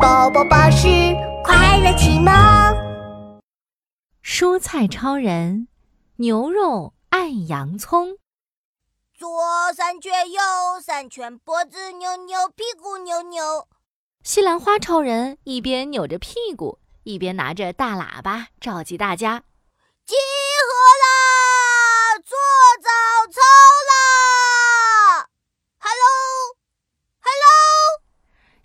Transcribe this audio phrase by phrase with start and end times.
[0.00, 0.86] 宝宝巴士
[1.42, 2.32] 快乐启蒙。
[4.22, 5.66] 蔬菜超人，
[6.16, 8.16] 牛肉爱洋葱。
[9.12, 9.28] 左
[9.74, 10.40] 三圈，右
[10.80, 13.66] 三圈，脖子扭扭，屁股扭扭。
[14.22, 19.40] 西兰花超人一边扭着屁股，一边拿着大喇叭召集大家：
[20.06, 20.72] 集合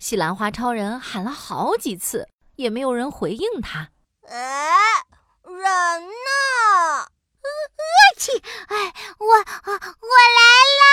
[0.04, 3.88] 西兰花超人喊了好几次，也没有人回应他。
[4.28, 5.02] 哎，
[5.44, 7.08] 人呢？
[7.40, 8.30] 我去！
[8.68, 10.42] 哎，我我来
[10.82, 10.92] 啦！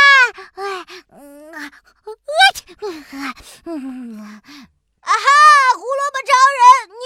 [0.54, 1.52] 哎，嗯，
[2.06, 2.16] 我
[2.56, 2.74] 去！
[3.66, 5.28] 嗯，啊哈！
[5.76, 6.64] 胡萝卜超人，
[6.96, 7.04] 你，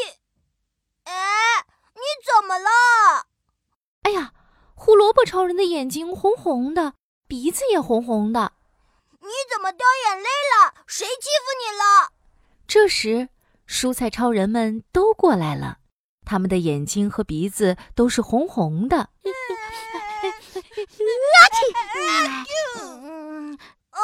[1.05, 2.69] 哎，你怎么了？
[4.03, 4.31] 哎呀，
[4.75, 6.93] 胡萝卜超人的眼睛红红的，
[7.27, 8.53] 鼻子也红红的。
[9.25, 10.75] 你怎么掉眼泪了？
[10.85, 12.13] 谁欺负你了？
[12.67, 13.29] 这时，
[13.67, 15.79] 蔬菜超人们都过来了，
[16.23, 18.97] 他们的眼睛和鼻子都是红红的。
[18.97, 19.09] 阿
[21.49, 21.57] 嚏！
[23.91, 23.99] 啊！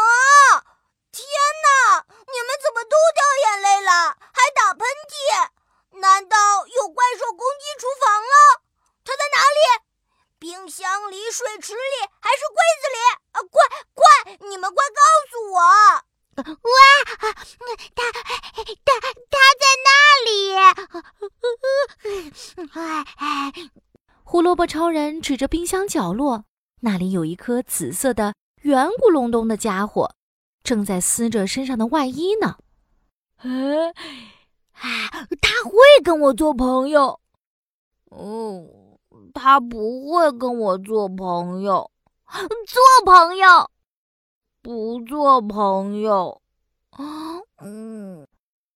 [1.11, 1.23] 天
[1.63, 2.05] 哪！
[2.07, 5.13] 你们怎么都掉眼泪了，还打喷嚏？
[5.99, 8.61] 难道有怪兽攻击厨房了？
[9.03, 9.59] 它在哪里？
[10.39, 11.79] 冰箱里、水池里，
[12.19, 12.97] 还是柜子里？
[13.33, 13.41] 啊！
[13.51, 13.61] 快
[13.93, 14.03] 快，
[14.47, 15.59] 你们快告诉我！
[16.45, 16.79] 哇！
[17.95, 18.91] 它它
[19.29, 19.89] 它在那
[20.25, 20.31] 里！
[24.41, 26.45] 胡萝卜超人指着冰箱角落。
[26.79, 30.15] 那里有一颗紫色的、圆咕隆咚的家伙，
[30.63, 32.57] 正在撕着身上的外衣呢。
[33.37, 33.93] 哎，
[34.73, 37.19] 他会跟我做朋友。
[38.09, 38.65] 哦，
[39.35, 41.91] 他不会跟我做朋友。
[42.65, 43.69] 做朋友，
[44.63, 46.41] 不做朋友。
[47.59, 48.25] 嗯，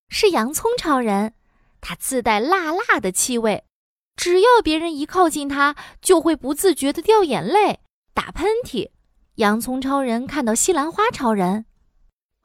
[0.09, 1.33] 是洋葱超人，
[1.81, 3.64] 他自带辣辣的气味，
[4.16, 7.81] 只要别人一靠近他，就会不自觉的掉眼泪。
[8.14, 8.92] 打喷嚏，
[9.36, 11.65] 洋葱超人看到西兰花超人，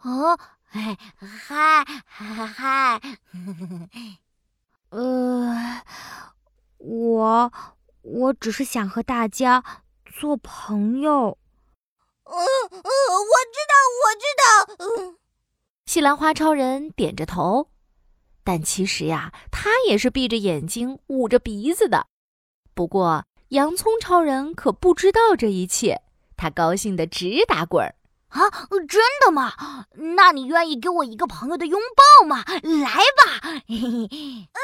[0.02, 1.84] 哦，嗨嗨
[2.46, 3.00] 嗨，
[4.90, 5.82] 呃，
[6.78, 7.52] 我
[8.02, 9.62] 我只是想和大家
[10.04, 11.38] 做朋友。
[12.24, 15.04] 嗯嗯，我知道，我知道。
[15.04, 15.16] 嗯，
[15.86, 17.68] 西兰花超人点着头，
[18.44, 22.06] 但其实呀，他也是闭着眼睛，捂着鼻子的。
[22.74, 23.24] 不过。
[23.50, 26.02] 洋葱超人可不知道这一切，
[26.36, 27.96] 他高兴得直打滚儿
[28.28, 28.48] 啊！
[28.88, 29.86] 真的吗？
[30.16, 32.44] 那你愿意给我一个朋友的拥抱吗？
[32.46, 33.40] 来吧！
[33.66, 34.06] 嘿嘿，
[34.52, 34.60] 啊！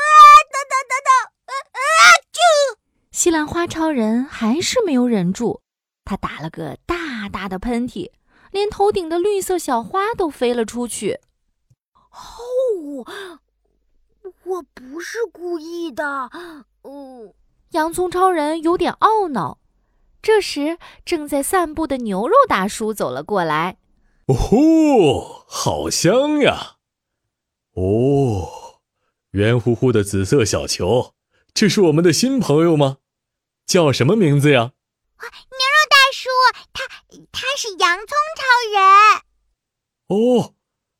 [0.52, 1.10] 等等等等！
[1.46, 1.82] 啊啊！
[2.30, 2.78] 就
[3.10, 5.60] 西兰花超人还是没有忍住，
[6.04, 8.12] 他打了个大大的喷嚏，
[8.52, 11.18] 连头顶的绿色小花都飞了出去。
[12.12, 13.04] 哦，
[14.46, 16.30] 我不是故意的。
[16.82, 17.34] 哦。
[17.72, 19.58] 洋葱超人有点懊恼。
[20.22, 23.76] 这时，正在散步的牛肉大叔走了过来。
[24.26, 26.76] “哦吼，好香呀！
[27.74, 28.80] 哦，
[29.32, 31.14] 圆乎乎的紫色小球，
[31.52, 32.98] 这是我们的新朋友吗？
[33.66, 34.72] 叫什么名字呀
[35.20, 36.28] ？”“牛肉大叔，
[36.72, 36.84] 他
[37.30, 38.42] 他是洋葱超
[38.72, 39.22] 人。
[40.08, 40.54] ”“哦，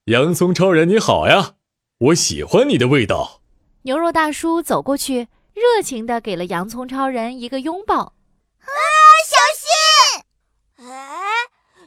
[0.05, 1.56] 洋葱超人你好呀，
[1.99, 3.41] 我喜欢你的味道。”
[3.83, 5.29] 牛肉大叔走过去。
[5.57, 8.69] 热情的给了洋葱超人一个拥抱，啊，
[9.27, 10.87] 小心！
[10.87, 11.33] 哎，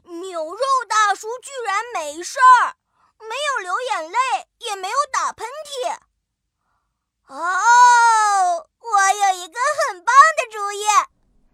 [0.05, 2.73] 牛肉大叔居然没事儿，
[3.19, 4.17] 没有流眼泪，
[4.67, 5.93] 也没有打喷嚏。
[7.27, 7.37] 哦，
[8.79, 10.81] 我有一个很棒的主意！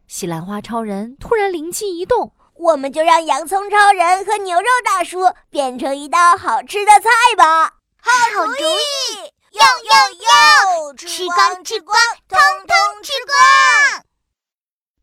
[0.07, 7.74] 西兰花超人突然灵机一动，我们就让洋葱超人和牛肉大叔变成一道好吃的菜吧！
[8.05, 9.17] 好主意！
[9.51, 10.93] 哟哟哟！
[10.95, 14.05] 吃光吃光，通通吃光。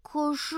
[0.02, 0.56] 可是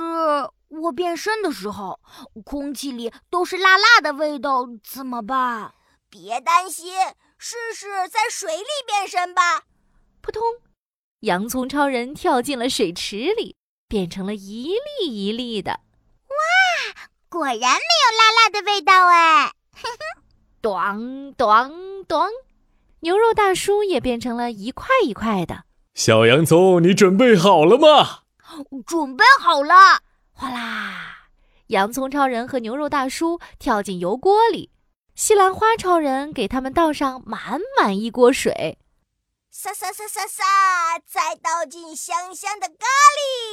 [0.68, 1.98] 我变身的时候，
[2.44, 5.72] 空气里都是辣辣的味道，怎么办？
[6.10, 6.92] 别担心，
[7.38, 9.62] 试试在水里变身吧。
[10.20, 10.42] 扑通！
[11.20, 13.56] 洋葱超人跳进了水池里，
[13.88, 15.80] 变成了一粒一粒的。
[16.28, 17.70] 哇，果然没有
[18.18, 19.52] 辣辣的味道哎！
[19.72, 20.24] 哼哼，
[20.60, 21.46] 咚咚
[22.04, 22.28] 咚。
[23.00, 25.64] 牛肉大叔也变成了一块一块的。
[25.94, 28.20] 小洋葱，你准备好了吗？
[28.86, 29.74] 准备好了！
[30.32, 31.28] 哗啦，
[31.68, 34.70] 洋葱超人和牛肉大叔跳进油锅里，
[35.14, 38.78] 西兰花超人给他们倒上满满一锅水。
[39.50, 43.43] 撒撒撒撒撒，再倒进香香的咖喱。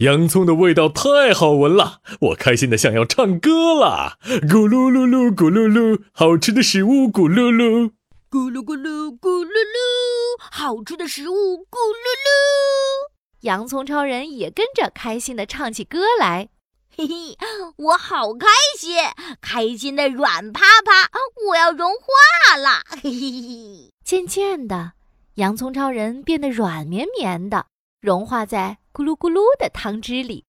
[0.00, 4.16] 洋葱的味道太好闻了，我开心的想要唱歌了。
[4.24, 7.90] 咕噜噜噜，咕噜噜，好吃的食物咕噜噜。
[8.30, 13.10] 咕噜咕噜咕噜噜，好吃的食物咕噜噜。
[13.40, 16.48] 洋葱超人也跟着开心的唱起歌来。
[16.96, 17.36] 嘿嘿，
[17.76, 18.46] 我好开
[18.78, 18.96] 心，
[19.42, 21.10] 开心的软趴趴，
[21.46, 22.80] 我要融化了。
[23.02, 23.92] 嘿嘿嘿。
[24.02, 24.92] 渐渐的，
[25.34, 27.66] 洋葱超人变得软绵绵的，
[28.00, 30.44] 融化在咕噜咕噜的汤汁里，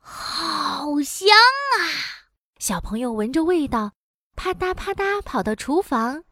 [0.00, 2.26] 好香啊！
[2.58, 3.92] 小朋友闻着味道，
[4.34, 6.24] 啪嗒啪嗒跑到厨房。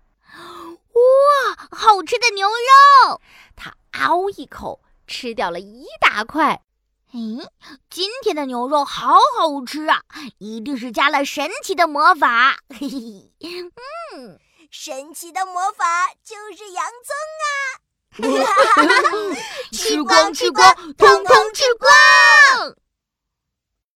[0.92, 3.20] 哇，好吃的牛肉！
[3.54, 6.62] 他嗷一口吃掉了一大块。
[7.12, 7.48] 嗯，
[7.88, 10.02] 今天的牛肉好好吃啊，
[10.38, 12.58] 一定是加了神奇的魔法。
[12.70, 13.32] 嘿嘿，
[14.16, 17.14] 嗯，神奇的魔法就是洋葱
[17.44, 17.81] 啊！
[19.72, 22.81] 吃光吃光，通通吃光！